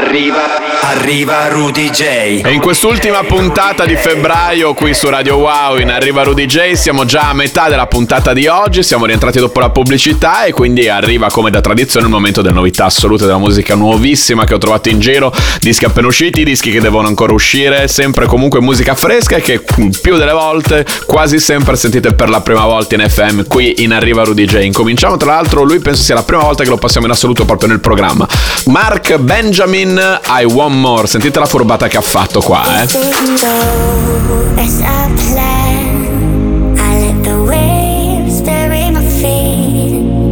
Arriva, 0.09 0.68
arriva 0.99 1.47
Rudy 1.47 1.91
J. 1.91 2.01
E 2.45 2.53
in 2.53 2.61
quest'ultima 2.61 3.23
puntata 3.23 3.85
di 3.85 3.95
febbraio 3.95 4.75
qui 4.75 4.95
su 4.95 5.09
Radio 5.09 5.37
Wow 5.37 5.79
in 5.79 5.91
Arriva 5.91 6.25
Rudy 6.25 6.47
J 6.47 6.73
siamo 6.73 7.05
già 7.05 7.29
a 7.29 7.35
metà 7.35 7.69
della 7.69 7.87
puntata 7.87 8.33
di 8.33 8.49
oggi, 8.49 8.83
siamo 8.83 9.07
rientrati 9.07 9.39
dopo 9.39 9.61
la 9.61 9.71
pubblicità 9.71 10.45
e 10.45 10.53
quindi 10.53 10.89
arriva 10.89 11.29
come 11.29 11.51
da 11.51 11.61
tradizione 11.61 12.07
il 12.07 12.13
momento 12.13 12.43
delle 12.43 12.55
novità 12.55 12.87
assolute 12.87 13.27
della 13.27 13.39
musica 13.39 13.77
nuovissima 13.77 14.45
che 14.45 14.55
ho 14.55 14.59
trovato 14.59 14.89
in 14.89 14.99
giro, 14.99 15.33
dischi 15.61 15.85
appena 15.85 16.09
usciti, 16.09 16.43
dischi 16.43 16.73
che 16.73 16.81
devono 16.81 17.07
ancora 17.07 17.33
uscire, 17.33 17.87
sempre 17.87 18.27
comunque 18.27 18.61
musica 18.61 18.97
fresca 18.97 19.37
e 19.37 19.41
che 19.41 19.63
più 20.03 20.17
delle 20.17 20.33
volte, 20.33 20.85
quasi 21.07 21.39
sempre 21.39 21.77
sentite 21.77 22.13
per 22.13 22.29
la 22.29 22.41
prima 22.41 22.65
volta 22.65 22.97
in 22.97 23.09
FM 23.09 23.47
qui 23.47 23.83
in 23.85 23.93
Arriva 23.93 24.25
Rudy 24.25 24.47
J. 24.47 24.63
Incominciamo 24.63 25.17
tra 25.17 25.35
l'altro, 25.35 25.63
lui 25.63 25.79
penso 25.79 26.03
sia 26.03 26.17
la 26.17 26.25
prima 26.25 26.43
volta 26.43 26.65
che 26.65 26.71
lo 26.71 26.79
passiamo 26.79 27.07
in 27.07 27.13
assoluto 27.13 27.45
proprio 27.45 27.69
nel 27.69 27.81
programma. 27.81 28.27
Mark 28.67 29.17
Benjamin, 29.19 30.21
I 30.27 30.45
Want 30.45 30.75
More, 30.75 30.88
sentite 31.07 31.39
la 31.39 31.47
furbata 31.47 31.89
che 31.89 31.97
ha 31.97 32.03
fatto 32.03 32.41
qua, 32.41 32.83
eh. 32.83 32.87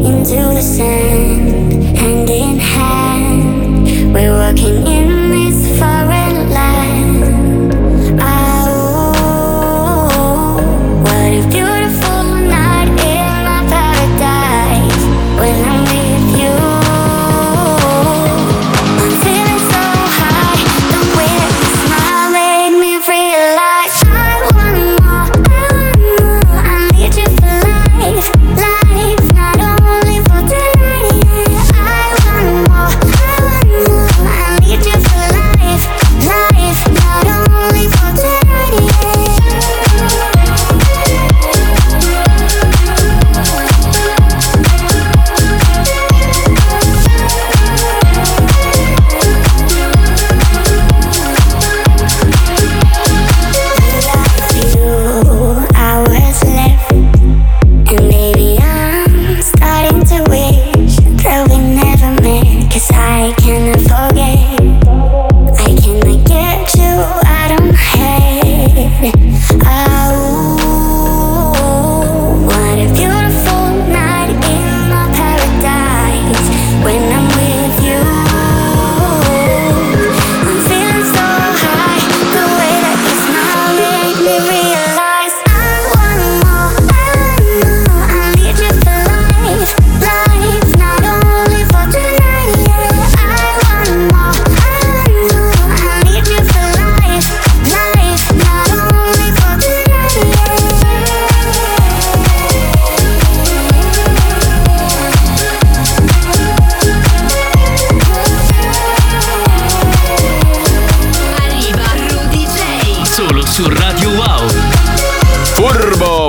Into 0.07 0.53
the 0.53 0.61
sand, 0.61 1.16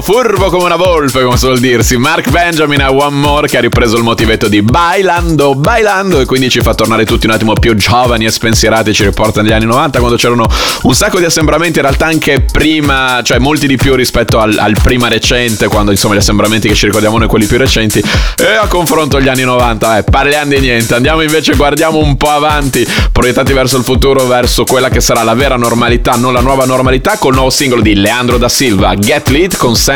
Furbo, 0.07 0.49
come 0.49 0.63
una 0.63 0.77
volpe, 0.77 1.21
come 1.21 1.35
suol 1.35 1.59
dirsi. 1.59 1.97
Mark 1.97 2.29
Benjamin 2.29 2.81
a 2.81 2.93
One 2.93 3.17
More 3.17 3.49
che 3.49 3.57
ha 3.57 3.59
ripreso 3.59 3.97
il 3.97 4.03
motivetto 4.03 4.47
di 4.47 4.61
Bailando, 4.61 5.53
Bailando 5.53 6.21
e 6.21 6.25
quindi 6.25 6.49
ci 6.49 6.61
fa 6.61 6.73
tornare 6.73 7.03
tutti 7.03 7.25
un 7.25 7.33
attimo 7.33 7.51
più 7.51 7.75
giovani 7.75 8.23
e 8.23 8.31
spensierati, 8.31 8.93
ci 8.93 9.03
riporta 9.03 9.41
negli 9.41 9.51
anni 9.51 9.65
90 9.65 9.99
quando 9.99 10.15
c'erano 10.15 10.47
un 10.83 10.95
sacco 10.95 11.19
di 11.19 11.25
assembramenti, 11.25 11.79
in 11.79 11.83
realtà 11.83 12.05
anche 12.05 12.39
prima, 12.39 13.19
cioè 13.21 13.39
molti 13.39 13.67
di 13.67 13.75
più 13.75 13.95
rispetto 13.95 14.39
al, 14.39 14.57
al 14.57 14.77
prima 14.81 15.09
recente, 15.09 15.67
quando 15.67 15.91
insomma 15.91 16.13
gli 16.13 16.19
assembramenti 16.19 16.69
che 16.69 16.75
ci 16.75 16.85
ricordiamo 16.85 17.17
noi 17.17 17.27
quelli 17.27 17.45
più 17.45 17.57
recenti, 17.57 17.99
e 17.99 18.45
a 18.45 18.67
confronto 18.67 19.19
gli 19.19 19.27
anni 19.27 19.43
90, 19.43 19.97
eh, 19.97 20.03
parliamo 20.03 20.51
di 20.51 20.59
niente, 20.61 20.95
andiamo 20.95 21.21
invece, 21.21 21.53
guardiamo 21.57 21.97
un 21.97 22.15
po' 22.15 22.29
avanti, 22.29 22.87
proiettati 23.11 23.51
verso 23.51 23.75
il 23.75 23.83
futuro, 23.83 24.25
verso 24.25 24.63
quella 24.63 24.87
che 24.87 25.01
sarà 25.01 25.23
la 25.23 25.33
vera 25.33 25.57
normalità, 25.57 26.15
non 26.15 26.31
la 26.31 26.39
nuova 26.39 26.63
normalità, 26.63 27.17
col 27.17 27.33
nuovo 27.33 27.49
singolo 27.49 27.81
di 27.81 27.93
Leandro 27.93 28.37
da 28.37 28.47
Silva, 28.47 28.95
Get 28.95 29.27
Lit 29.27 29.57
con 29.57 29.75
Sam 29.75 29.95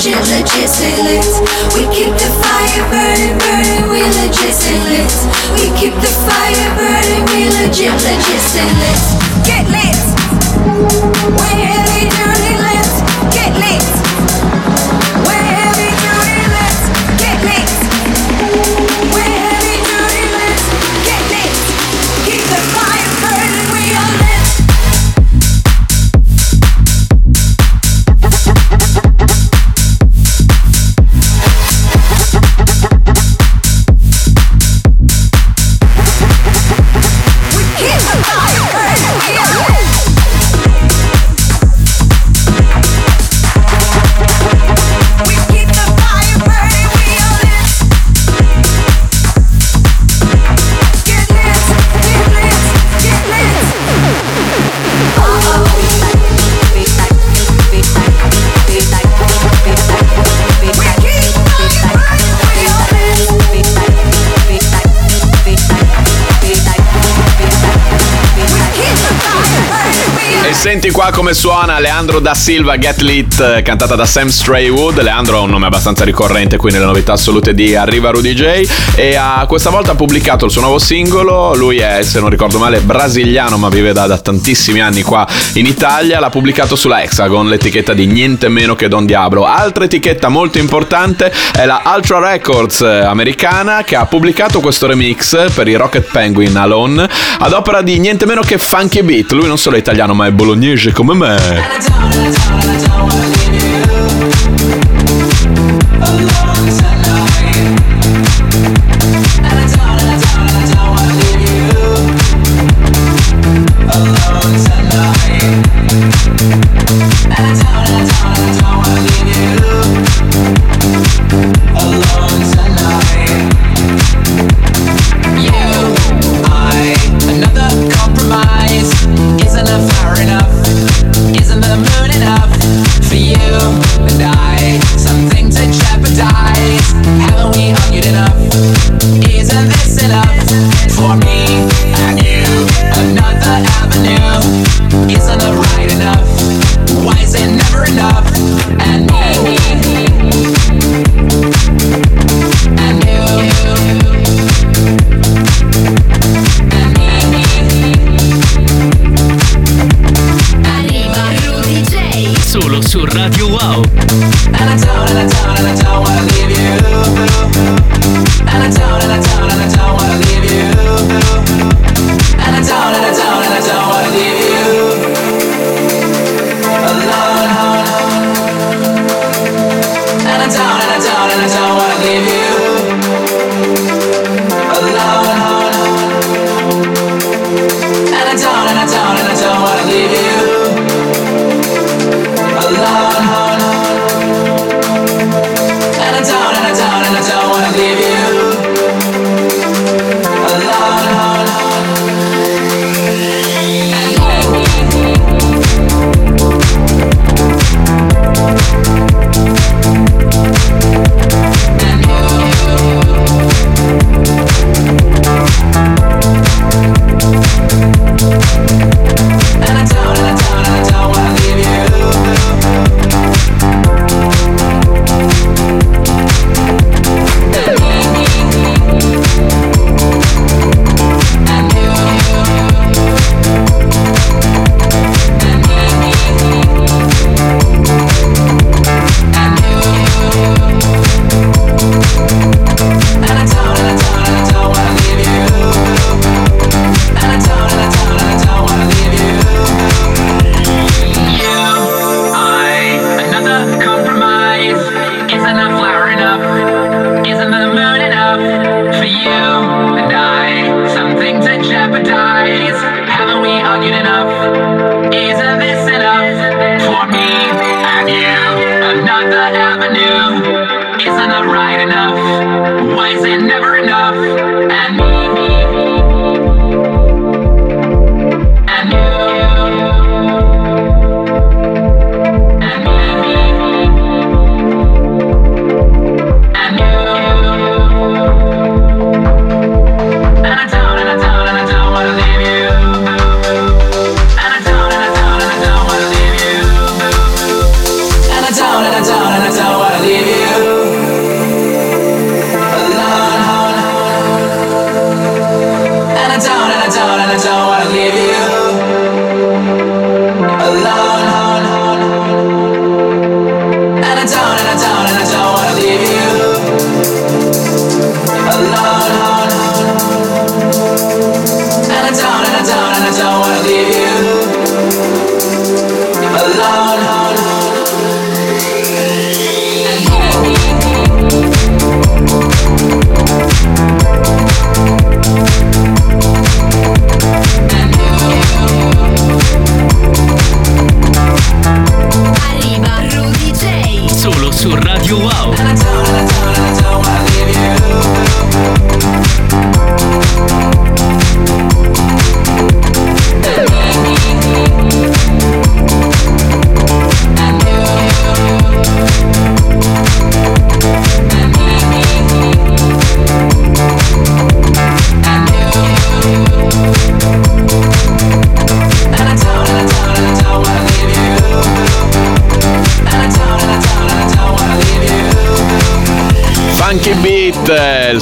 legit, 0.00 0.16
legit 0.16 0.98
lit. 1.04 1.26
We 1.76 1.84
keep 1.94 2.12
the 2.16 2.30
fire 2.40 2.84
burning, 2.88 3.36
burning, 3.36 3.90
we 3.90 4.00
legit 4.00 4.56
lit. 4.88 5.12
We 5.60 5.68
keep 5.78 5.92
the 5.92 6.08
fire 6.24 6.70
burning, 6.76 7.24
we 7.28 7.44
legit, 7.52 7.92
legit 7.92 8.70
lit. 8.80 9.02
Get 9.44 9.68
lit. 9.68 10.00
We're 11.36 11.66
heavy 11.68 12.08
duty 12.08 12.54
lit. 12.64 12.90
Get 13.34 13.52
lit. 13.60 14.19
da 72.22 72.34
Silva 72.40 72.78
Get 72.78 73.02
Lit 73.02 73.38
eh, 73.38 73.60
cantata 73.60 73.94
da 73.94 74.06
Sam 74.06 74.28
Straywood. 74.28 75.02
Leandro 75.02 75.36
ha 75.36 75.40
un 75.40 75.50
nome 75.50 75.66
abbastanza 75.66 76.04
ricorrente 76.04 76.56
qui 76.56 76.72
nelle 76.72 76.86
novità 76.86 77.12
assolute 77.12 77.52
di 77.52 77.76
Arriva 77.76 78.08
Rudy 78.08 78.32
J 78.32 78.66
e 78.94 79.14
ha, 79.14 79.44
questa 79.46 79.68
volta 79.68 79.92
ha 79.92 79.94
pubblicato 79.94 80.46
il 80.46 80.50
suo 80.50 80.62
nuovo 80.62 80.78
singolo. 80.78 81.54
Lui 81.54 81.80
è, 81.80 82.02
se 82.02 82.18
non 82.18 82.30
ricordo 82.30 82.56
male, 82.56 82.80
brasiliano 82.80 83.58
ma 83.58 83.68
vive 83.68 83.92
da, 83.92 84.06
da 84.06 84.18
tantissimi 84.18 84.80
anni 84.80 85.02
qua 85.02 85.28
in 85.54 85.66
Italia. 85.66 86.18
L'ha 86.18 86.30
pubblicato 86.30 86.76
sulla 86.76 87.02
Hexagon, 87.02 87.46
l'etichetta 87.46 87.92
di 87.92 88.06
niente 88.06 88.48
meno 88.48 88.74
che 88.74 88.88
Don 88.88 89.04
Diablo. 89.04 89.44
Altra 89.44 89.84
etichetta 89.84 90.28
molto 90.28 90.56
importante 90.56 91.30
è 91.52 91.66
la 91.66 91.82
Ultra 91.94 92.20
Records 92.20 92.80
eh, 92.80 93.00
americana 93.00 93.84
che 93.84 93.96
ha 93.96 94.06
pubblicato 94.06 94.60
questo 94.60 94.86
remix 94.86 95.52
per 95.52 95.68
i 95.68 95.74
Rocket 95.74 96.10
Penguin 96.10 96.56
Alone 96.56 97.06
ad 97.38 97.52
opera 97.52 97.82
di 97.82 97.98
niente 97.98 98.24
meno 98.24 98.40
che 98.40 98.56
Funky 98.56 99.02
Beat. 99.02 99.32
Lui 99.32 99.46
non 99.46 99.58
solo 99.58 99.76
è 99.76 99.78
italiano 99.78 100.14
ma 100.14 100.24
è 100.24 100.30
bolognese 100.30 100.90
come 100.92 101.14
me. 101.14 102.29
town, 102.32 102.68
out 102.68 102.76
of 102.76 102.84
town. 102.84 103.39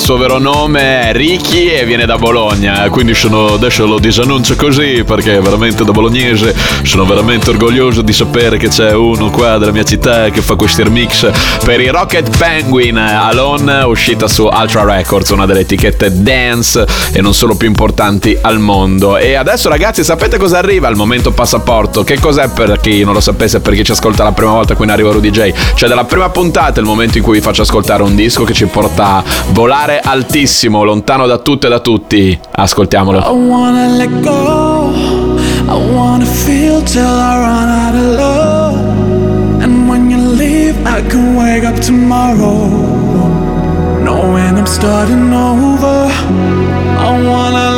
Suo 0.09 0.17
vero 0.17 0.39
nome 0.39 1.03
è 1.03 1.13
Ricky 1.13 1.67
e 1.67 1.85
viene 1.85 2.07
da 2.07 2.17
Bologna, 2.17 2.89
quindi 2.89 3.13
sono, 3.13 3.53
adesso 3.53 3.85
lo 3.85 3.99
disannuncio 3.99 4.57
così 4.57 5.05
perché 5.05 5.39
veramente 5.39 5.85
da 5.85 5.91
bolognese 5.91 6.57
sono 6.83 7.05
veramente 7.05 7.51
orgoglioso 7.51 8.01
di 8.01 8.15
sapere 8.15 8.57
che 8.57 8.69
c'è 8.69 8.95
uno 8.95 9.29
qua 9.29 9.59
della 9.59 9.71
mia 9.71 9.83
città 9.85 10.31
che 10.31 10.41
fa 10.41 10.55
questi 10.55 10.83
remix 10.83 11.31
per 11.63 11.83
i 11.83 11.89
Rocket 11.89 12.35
Penguin 12.39 12.97
Alone, 12.97 13.83
uscita 13.83 14.27
su 14.29 14.45
Ultra 14.45 14.83
Records, 14.85 15.29
una 15.29 15.45
delle 15.45 15.61
etichette 15.61 16.23
dance 16.23 16.87
e 17.13 17.21
non 17.21 17.35
solo 17.35 17.55
più 17.55 17.69
importanti 17.69 18.35
al 18.41 18.59
mondo. 18.61 19.19
E 19.19 19.35
adesso 19.35 19.69
ragazzi 19.69 20.03
sapete 20.03 20.39
cosa 20.39 20.57
arriva? 20.57 20.89
Il 20.89 20.97
momento 20.97 21.33
passaporto. 21.33 22.03
Che 22.03 22.19
cos'è 22.19 22.49
per 22.49 22.81
chi 22.81 23.05
non 23.05 23.13
lo 23.13 23.21
sapesse, 23.21 23.61
per 23.61 23.75
chi 23.75 23.85
ci 23.85 23.93
ascolta 23.93 24.25
la 24.25 24.33
prima 24.33 24.53
volta 24.53 24.75
qui 24.75 24.87
in 24.87 24.91
Arriva 24.91 25.13
Rudy 25.13 25.29
J? 25.29 25.53
Cioè 25.75 25.87
dalla 25.87 26.05
prima 26.05 26.31
puntata 26.31 26.81
il 26.81 26.87
momento 26.87 27.19
in 27.19 27.25
cui 27.25 27.35
vi 27.35 27.41
faccio 27.43 27.61
ascoltare 27.61 28.03
un 28.03 28.15
disco 28.15 28.45
che 28.45 28.55
ci 28.55 28.65
porta 28.65 29.17
a 29.17 29.25
volare 29.49 29.98
altissimo, 30.03 30.85
lontano 30.85 31.27
da 31.27 31.39
tutte 31.39 31.67
e 31.67 31.71
da 31.71 31.81
tutti. 31.81 32.39
Ascoltiamolo. 32.51 33.19
I 33.19 33.31
wanna 33.31 33.87
let 33.97 34.21
go. 34.21 34.93
I 35.69 35.93
wanna 35.93 36.25
feel 36.25 36.83
till 36.83 37.03
I 37.03 37.39
run 37.39 37.69
out 37.69 37.95
of 37.95 38.19
love. 38.19 39.63
And 39.63 39.89
when 39.89 40.11
you 40.11 40.19
leave, 40.19 40.77
I 40.87 41.03
can 41.09 41.37
wake 41.37 41.67
up 41.67 41.79
tomorrow. 41.81 42.69
Knowing 44.03 44.57
I'm 44.57 44.67
starting 44.67 45.33
over. 45.33 46.11
I 46.99 47.23
wanna 47.23 47.78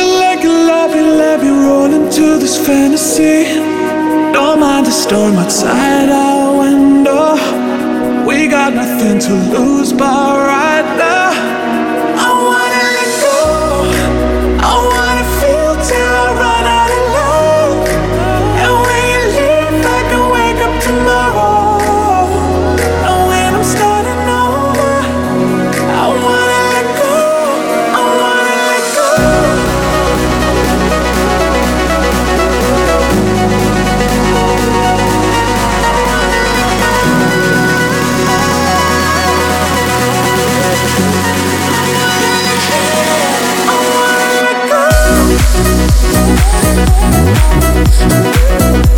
fantasy. 2.65 3.43
Don't 4.33 4.59
mind 4.59 4.85
the 4.85 4.91
storm 4.91 5.35
outside 5.35 6.09
our 6.09 6.59
window. 6.59 7.35
We 8.25 8.47
got 8.47 8.73
nothing 8.73 9.19
to 9.19 9.33
lose, 9.53 9.91
but 9.93 10.37
right 10.47 10.70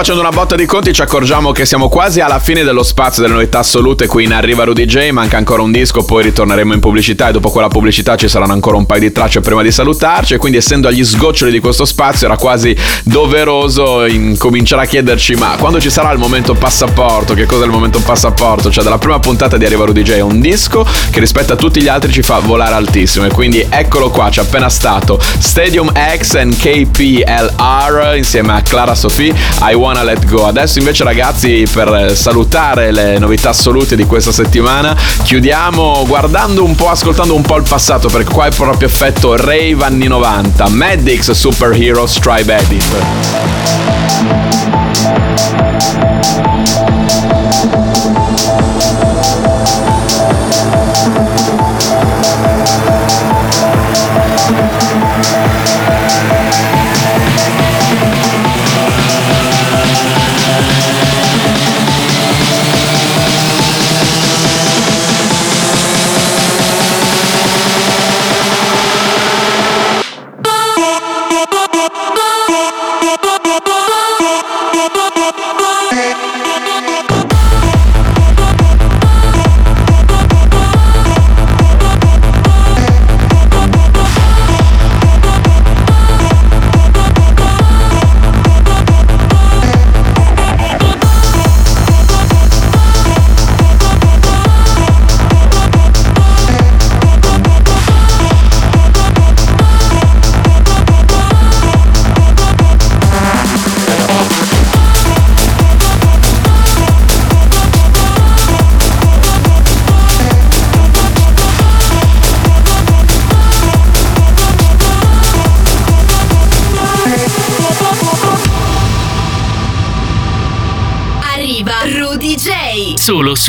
facendo 0.00 0.22
una 0.22 0.30
botta 0.30 0.56
di 0.56 0.64
conti 0.64 0.94
ci 0.94 1.02
accorgiamo 1.02 1.52
che 1.52 1.66
siamo 1.66 1.90
quasi 1.90 2.20
alla 2.20 2.38
fine 2.38 2.64
dello 2.64 2.82
spazio 2.82 3.20
delle 3.20 3.34
novità 3.34 3.58
assolute. 3.58 4.06
Qui 4.06 4.24
in 4.24 4.32
Arriva 4.32 4.64
Rudy 4.64 4.86
J, 4.86 5.10
manca 5.10 5.36
ancora 5.36 5.60
un 5.60 5.70
disco, 5.70 6.04
poi 6.04 6.22
ritorneremo 6.22 6.72
in 6.72 6.80
pubblicità 6.80 7.28
e 7.28 7.32
dopo 7.32 7.50
quella 7.50 7.68
pubblicità 7.68 8.16
ci 8.16 8.26
saranno 8.26 8.54
ancora 8.54 8.78
un 8.78 8.86
paio 8.86 9.00
di 9.00 9.12
tracce 9.12 9.42
prima 9.42 9.60
di 9.60 9.70
salutarci. 9.70 10.32
E 10.32 10.36
quindi 10.38 10.56
essendo 10.56 10.88
agli 10.88 11.04
sgoccioli 11.04 11.52
di 11.52 11.60
questo 11.60 11.84
spazio 11.84 12.28
era 12.28 12.38
quasi 12.38 12.74
doveroso 13.04 14.06
incominciare 14.06 14.84
a 14.84 14.86
chiederci 14.86 15.34
ma 15.34 15.56
quando 15.58 15.78
ci 15.78 15.90
sarà 15.90 16.10
il 16.12 16.18
momento 16.18 16.54
passaporto, 16.54 17.34
che 17.34 17.44
cos'è 17.44 17.64
il 17.66 17.70
momento 17.70 18.00
passaporto? 18.00 18.70
Cioè 18.70 18.82
dalla 18.82 18.96
prima 18.96 19.18
puntata 19.18 19.58
di 19.58 19.66
Arriva 19.66 19.84
Rudy 19.84 20.00
J 20.00 20.12
è 20.12 20.20
un 20.20 20.40
disco 20.40 20.82
che 21.10 21.20
rispetto 21.20 21.52
a 21.52 21.56
tutti 21.56 21.82
gli 21.82 21.88
altri 21.88 22.10
ci 22.10 22.22
fa 22.22 22.38
volare 22.38 22.72
altissimo. 22.72 23.26
E 23.26 23.30
quindi 23.30 23.66
eccolo 23.68 24.08
qua, 24.08 24.30
c'è 24.30 24.40
appena 24.40 24.70
stato 24.70 25.20
Stadium 25.20 25.92
X 25.92 26.36
and 26.36 26.56
KPLR 26.56 28.16
insieme 28.16 28.54
a 28.54 28.62
Clara 28.62 28.94
Sofì 28.94 29.30
I 29.60 29.74
Wanna 29.90 30.04
Let 30.04 30.24
Go. 30.26 30.46
Adesso 30.46 30.78
invece 30.78 31.02
ragazzi 31.02 31.66
per 31.72 32.12
salutare 32.14 32.92
le 32.92 33.18
novità 33.18 33.48
assolute 33.48 33.96
di 33.96 34.04
questa 34.04 34.30
settimana 34.30 34.96
chiudiamo 35.24 36.04
guardando 36.06 36.62
un 36.62 36.76
po', 36.76 36.90
ascoltando 36.90 37.34
un 37.34 37.42
po' 37.42 37.56
il 37.56 37.64
passato 37.68 38.08
perché 38.08 38.32
qua 38.32 38.46
è 38.46 38.50
proprio 38.52 38.86
effetto 38.86 39.34
rave 39.34 39.78
anni 39.80 40.06
90. 40.06 40.68
Madix 40.68 41.32
Superhero 41.32 42.06
Strive 42.06 42.56
Edit. 42.56 42.84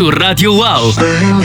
Su 0.01 0.09
Radio 0.09 0.53
Wow. 0.53 1.40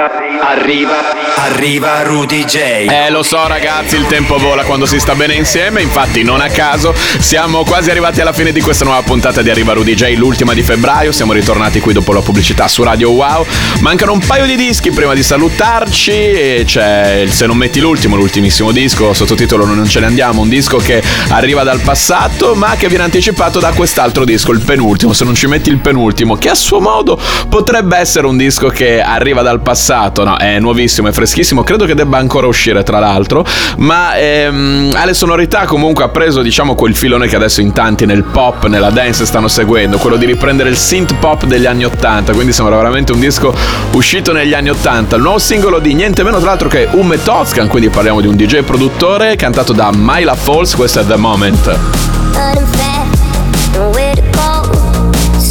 Arriva, 0.00 0.48
arriva, 0.48 1.19
arriva 1.42 2.02
Rudy 2.02 2.44
J. 2.44 2.56
Eh, 2.88 3.10
lo 3.10 3.22
so 3.22 3.46
ragazzi, 3.46 3.96
il 3.96 4.06
tempo 4.06 4.36
vola 4.36 4.62
quando 4.64 4.84
si 4.84 5.00
sta 5.00 5.14
bene 5.14 5.34
insieme, 5.34 5.80
infatti 5.80 6.22
non 6.22 6.40
a 6.40 6.48
caso 6.48 6.94
siamo 7.18 7.64
quasi 7.64 7.90
arrivati 7.90 8.20
alla 8.20 8.34
fine 8.34 8.52
di 8.52 8.60
questa 8.60 8.84
nuova 8.84 9.00
puntata 9.02 9.40
di 9.40 9.48
Arriva 9.48 9.72
Rudy 9.72 9.94
J, 9.94 10.16
l'ultima 10.16 10.52
di 10.52 10.62
febbraio, 10.62 11.12
siamo 11.12 11.32
ritornati 11.32 11.80
qui 11.80 11.94
dopo 11.94 12.12
la 12.12 12.20
pubblicità 12.20 12.68
su 12.68 12.82
Radio 12.82 13.10
Wow, 13.10 13.46
mancano 13.80 14.12
un 14.12 14.18
paio 14.18 14.44
di 14.44 14.54
dischi 14.54 14.90
prima 14.90 15.14
di 15.14 15.22
salutarci 15.22 16.10
e 16.10 16.62
c'è 16.66 17.24
Se 17.26 17.46
non 17.46 17.56
metti 17.56 17.80
l'ultimo, 17.80 18.16
l'ultimissimo 18.16 18.70
disco, 18.70 19.14
sottotitolo 19.14 19.64
Non 19.64 19.88
ce 19.88 20.00
ne 20.00 20.06
andiamo, 20.06 20.42
un 20.42 20.48
disco 20.48 20.76
che 20.76 21.02
arriva 21.28 21.62
dal 21.62 21.80
passato 21.80 22.54
ma 22.54 22.76
che 22.76 22.88
viene 22.88 23.04
anticipato 23.04 23.58
da 23.60 23.72
quest'altro 23.72 24.26
disco, 24.26 24.52
il 24.52 24.60
penultimo, 24.60 25.14
se 25.14 25.24
non 25.24 25.34
ci 25.34 25.46
metti 25.46 25.70
il 25.70 25.78
penultimo, 25.78 26.36
che 26.36 26.50
a 26.50 26.54
suo 26.54 26.80
modo 26.80 27.18
potrebbe 27.48 27.96
essere 27.96 28.26
un 28.26 28.36
disco 28.36 28.68
che 28.68 29.00
arriva 29.00 29.40
dal 29.40 29.60
passato, 29.60 30.24
no, 30.24 30.36
è 30.36 30.58
nuovissimo, 30.58 31.08
è 31.08 31.12
freschissimo, 31.30 31.62
credo 31.62 31.86
che 31.86 31.94
debba 31.94 32.18
ancora 32.18 32.48
uscire 32.48 32.82
tra 32.82 32.98
l'altro, 32.98 33.46
ma 33.78 34.16
ehm, 34.16 34.90
alle 34.96 35.14
sonorità 35.14 35.64
comunque 35.64 36.02
ha 36.02 36.08
preso 36.08 36.42
diciamo 36.42 36.74
quel 36.74 36.96
filone 36.96 37.28
che 37.28 37.36
adesso 37.36 37.60
in 37.60 37.72
tanti 37.72 38.04
nel 38.04 38.24
pop, 38.24 38.66
nella 38.66 38.90
dance 38.90 39.24
stanno 39.24 39.46
seguendo, 39.46 39.98
quello 39.98 40.16
di 40.16 40.26
riprendere 40.26 40.70
il 40.70 40.76
synth 40.76 41.14
pop 41.14 41.44
degli 41.44 41.66
anni 41.66 41.84
80, 41.84 42.32
quindi 42.32 42.52
sembra 42.52 42.74
veramente 42.74 43.12
un 43.12 43.20
disco 43.20 43.54
uscito 43.92 44.32
negli 44.32 44.54
anni 44.54 44.70
80, 44.70 45.14
il 45.14 45.22
nuovo 45.22 45.38
singolo 45.38 45.78
di 45.78 45.94
niente 45.94 46.24
meno 46.24 46.38
tra 46.38 46.48
l'altro 46.48 46.68
che 46.68 46.88
Ume 46.90 47.22
Toscan, 47.22 47.68
quindi 47.68 47.90
parliamo 47.90 48.20
di 48.20 48.26
un 48.26 48.34
DJ 48.34 48.62
produttore 48.62 49.36
cantato 49.36 49.72
da 49.72 49.90
Myla 49.94 50.34
Falls, 50.34 50.74
questo 50.74 50.98
è 50.98 51.06
The 51.06 51.16
Moment. 51.16 51.78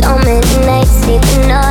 Running 0.01 1.68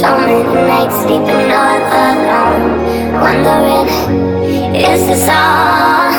Summer 0.00 0.42
night, 0.66 0.90
sleeping 1.02 1.52
all 1.52 1.82
alone, 2.00 3.20
wondering, 3.20 4.74
is 4.74 5.06
this 5.06 5.28
all? 5.28 6.09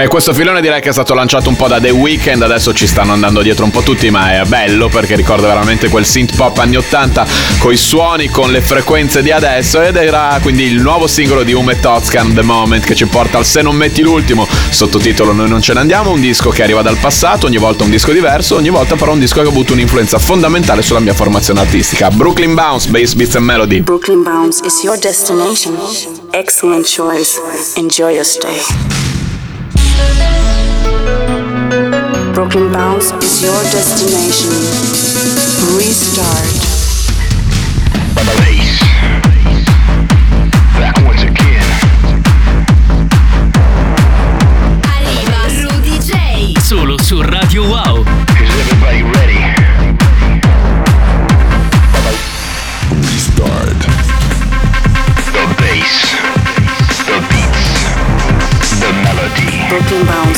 E 0.00 0.06
questo 0.06 0.32
filone 0.32 0.60
direi 0.60 0.80
che 0.80 0.90
è 0.90 0.92
stato 0.92 1.12
lanciato 1.12 1.48
un 1.48 1.56
po' 1.56 1.66
da 1.66 1.80
The 1.80 1.90
Weeknd, 1.90 2.40
adesso 2.40 2.72
ci 2.72 2.86
stanno 2.86 3.14
andando 3.14 3.42
dietro 3.42 3.64
un 3.64 3.72
po' 3.72 3.80
tutti, 3.80 4.08
ma 4.10 4.40
è 4.40 4.44
bello 4.44 4.88
perché 4.88 5.16
ricorda 5.16 5.48
veramente 5.48 5.88
quel 5.88 6.06
synth 6.06 6.36
pop 6.36 6.56
anni 6.58 6.76
80 6.76 7.26
con 7.58 7.72
i 7.72 7.76
suoni, 7.76 8.28
con 8.28 8.52
le 8.52 8.60
frequenze 8.60 9.22
di 9.22 9.32
adesso 9.32 9.82
ed 9.82 9.96
era 9.96 10.38
quindi 10.40 10.62
il 10.66 10.80
nuovo 10.80 11.08
singolo 11.08 11.42
di 11.42 11.52
Ume 11.52 11.80
Toscan, 11.80 12.32
The 12.32 12.42
Moment, 12.42 12.84
che 12.84 12.94
ci 12.94 13.06
porta 13.06 13.38
al 13.38 13.44
Se 13.44 13.60
non 13.60 13.74
metti 13.74 14.02
l'ultimo, 14.02 14.46
sottotitolo 14.70 15.32
Noi 15.32 15.48
non 15.48 15.60
ce 15.60 15.72
ne 15.72 15.80
andiamo, 15.80 16.12
un 16.12 16.20
disco 16.20 16.50
che 16.50 16.62
arriva 16.62 16.80
dal 16.80 16.98
passato, 16.98 17.46
ogni 17.46 17.58
volta 17.58 17.82
un 17.82 17.90
disco 17.90 18.12
diverso, 18.12 18.54
ogni 18.54 18.70
volta 18.70 18.94
però 18.94 19.10
un 19.10 19.18
disco 19.18 19.40
che 19.40 19.48
ha 19.48 19.50
avuto 19.50 19.72
un'influenza 19.72 20.20
fondamentale 20.20 20.82
sulla 20.82 21.00
mia 21.00 21.14
formazione 21.14 21.58
artistica. 21.58 22.08
Brooklyn 22.10 22.54
Bounce, 22.54 22.88
Bass 22.88 23.14
Beats 23.14 23.34
and 23.34 23.44
Melody. 23.44 23.80
Brooklyn 23.80 24.22
Bounce 24.22 24.64
is 24.64 24.80
your 24.84 24.96
destination. 24.96 25.76
Excellent 26.30 26.86
choice. 26.86 27.40
Enjoy 27.74 28.12
your 28.12 28.24
stay. 28.24 28.97
Brooklyn 32.34 32.72
Bounce 32.72 33.12
is 33.24 33.42
your 33.42 33.62
destination. 33.64 34.50
Restart. 35.76 36.77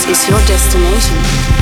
Is 0.07 0.29
your 0.29 0.39
destination. 0.47 1.60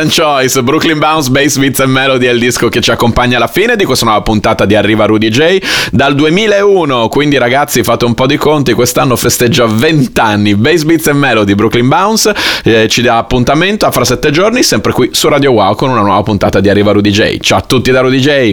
Excellent 0.00 0.14
choice. 0.14 0.62
Brooklyn 0.62 0.98
Bounce, 0.98 1.30
Bass 1.30 1.56
Beats 1.58 1.80
and 1.80 1.92
Melody 1.92 2.26
è 2.26 2.30
il 2.30 2.38
disco 2.38 2.68
che 2.68 2.80
ci 2.80 2.90
accompagna 2.90 3.36
alla 3.36 3.46
fine 3.46 3.76
di 3.76 3.84
questa 3.84 4.04
nuova 4.04 4.22
puntata 4.22 4.64
di 4.64 4.74
Arriva 4.74 5.04
Rudy 5.04 5.28
J 5.28 5.58
dal 5.90 6.14
2001. 6.14 7.08
Quindi 7.08 7.36
ragazzi 7.38 7.82
fate 7.82 8.04
un 8.04 8.14
po' 8.14 8.26
di 8.26 8.36
conti, 8.36 8.72
quest'anno 8.72 9.16
festeggia 9.16 9.66
20 9.66 10.20
anni. 10.20 10.54
Bass 10.54 10.84
Beats 10.84 11.06
and 11.08 11.18
Melody, 11.18 11.54
Brooklyn 11.54 11.88
Bounce 11.88 12.34
eh, 12.64 12.88
ci 12.88 13.02
dà 13.02 13.18
appuntamento 13.18 13.86
a 13.86 13.90
fra 13.90 14.04
7 14.04 14.30
giorni 14.30 14.62
sempre 14.62 14.92
qui 14.92 15.10
su 15.12 15.28
Radio 15.28 15.52
Wow 15.52 15.74
con 15.74 15.90
una 15.90 16.02
nuova 16.02 16.22
puntata 16.22 16.60
di 16.60 16.68
Arriva 16.68 16.92
Rudy 16.92 17.10
J. 17.10 17.38
Ciao 17.38 17.58
a 17.58 17.62
tutti 17.62 17.90
da 17.90 18.00
Rudy 18.00 18.18
J. 18.18 18.48